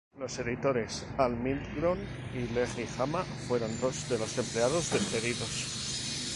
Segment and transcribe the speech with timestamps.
[0.17, 1.99] Los editores Al Milgrom
[2.33, 6.17] y Larry Hama fueron dos de los empleados despedidos.